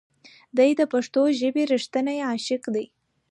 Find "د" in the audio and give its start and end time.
0.79-0.81